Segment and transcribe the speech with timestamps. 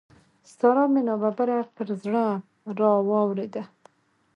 [0.53, 2.25] سارا مې ناببره پر زړه
[2.77, 3.63] را واورېده.